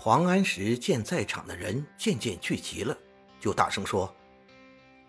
[0.00, 2.96] 黄安石见在场的人渐渐聚集了，
[3.40, 4.14] 就大声说：“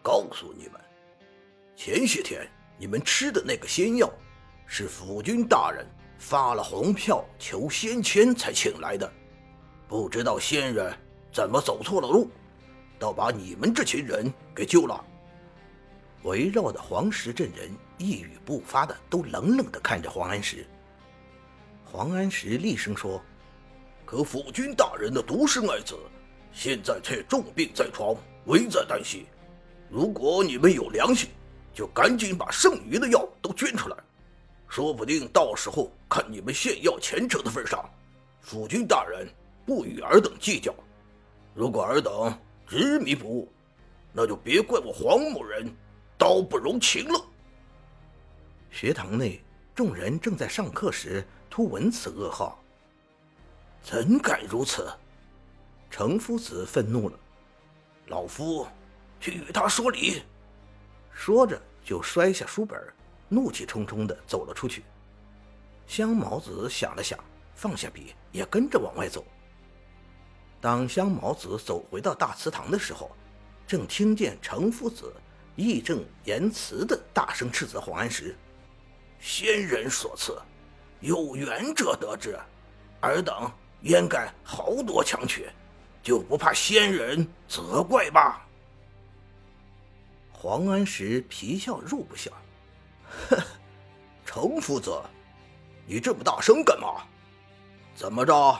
[0.01, 0.81] 告诉你们，
[1.75, 4.11] 前些天你们吃的那个仙药，
[4.65, 5.85] 是府君大人
[6.17, 9.09] 发了红票求仙签才请来的。
[9.87, 10.91] 不知道仙人
[11.31, 12.27] 怎么走错了路，
[12.97, 15.05] 倒把你们这群人给救了。”
[16.23, 17.69] 围绕的黄石镇人
[17.99, 20.65] 一语不发的，都冷冷的看着黄安石。
[21.85, 23.23] 黄安石厉声说。
[24.09, 25.95] 可府君大人的独生爱子，
[26.51, 29.27] 现在却重病在床，危在旦夕。
[29.87, 31.29] 如果你们有良心，
[31.75, 33.95] 就赶紧把剩余的药都捐出来，
[34.67, 37.87] 说不定到时候看你们献药虔诚的份上，
[38.41, 39.29] 府君大人
[39.63, 40.73] 不与尔等计较。
[41.53, 43.47] 如果尔等执迷不悟，
[44.11, 45.71] 那就别怪我黄某人
[46.17, 47.25] 刀不容情了。
[48.71, 49.39] 学堂内
[49.75, 52.59] 众人正在上课时，突闻此噩耗。
[53.81, 54.91] 怎敢如此！
[55.89, 57.19] 程夫子愤怒了，
[58.07, 58.67] 老夫
[59.19, 60.21] 去与他说理。
[61.11, 62.79] 说着就摔下书本，
[63.27, 64.83] 怒气冲冲地走了出去。
[65.87, 67.17] 香毛子想了想，
[67.55, 69.25] 放下笔，也跟着往外走。
[70.61, 73.09] 当香毛子走回到大祠堂的时候，
[73.65, 75.11] 正听见程夫子
[75.55, 78.35] 义正言辞地大声斥责黄安石
[79.19, 80.37] ：“先人所赐，
[80.99, 82.39] 有缘者得之，
[83.01, 85.49] 尔等。”焉敢豪夺强取，
[86.03, 88.45] 就不怕仙人责怪吧？
[90.31, 92.31] 黄安石皮笑肉不笑，
[93.29, 93.37] 哼，
[94.25, 95.01] 程夫子，
[95.85, 97.03] 你这么大声干嘛？
[97.95, 98.59] 怎么着？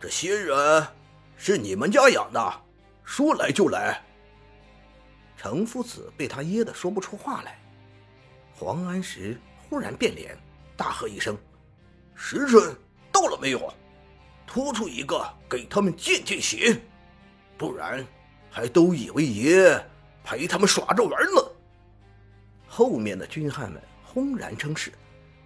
[0.00, 0.86] 这仙人
[1.36, 2.62] 是你们家养的，
[3.04, 4.02] 说来就来？
[5.36, 7.58] 程夫子被他噎得说不出话来。
[8.54, 10.38] 黄安石忽然变脸，
[10.76, 11.36] 大喝一声
[12.14, 12.76] ：“时辰
[13.10, 13.72] 到了没有？”
[14.52, 16.76] 拖出一个给他们见见血，
[17.56, 18.04] 不然
[18.50, 19.80] 还都以为爷
[20.24, 21.40] 陪他们耍着玩呢。
[22.66, 24.92] 后面的军汉们轰然称是，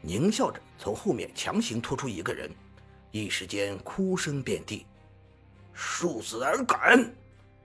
[0.07, 2.51] 狞笑着从后面强行拖出一个人，
[3.11, 4.87] 一时间哭声遍地。
[5.75, 7.15] 竖子而敢，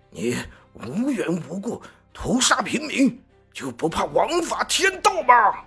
[0.10, 0.36] 你
[0.74, 1.82] 无缘无故
[2.12, 3.18] 屠杀平民，
[3.54, 5.64] 就不怕王法天道吗？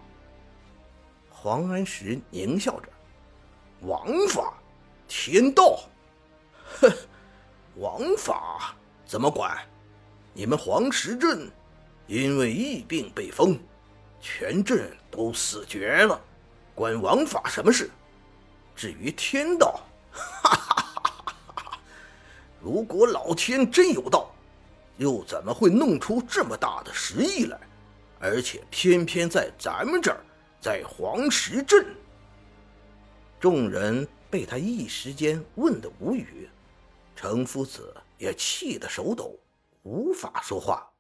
[1.31, 2.91] 黄安石狞笑着，
[3.81, 4.53] 王法。
[5.15, 5.79] 天道，
[6.81, 6.91] 哼，
[7.77, 8.75] 王法
[9.05, 9.59] 怎么管？
[10.33, 11.51] 你们黄石镇
[12.07, 13.61] 因为疫病被封，
[14.23, 16.19] 全镇都死绝了，
[16.75, 17.91] 关王法什么事？
[18.75, 21.79] 至于天道，哈哈哈哈哈哈！
[22.59, 24.35] 如果老天真有道，
[24.97, 27.61] 又怎么会弄出这么大的十亿来？
[28.19, 30.21] 而且偏偏在咱们这儿，
[30.59, 31.85] 在黄石镇，
[33.39, 34.09] 众人。
[34.33, 36.49] 被他一时间问得无语，
[37.15, 39.39] 程夫子也气得手抖，
[39.83, 40.91] 无法说话。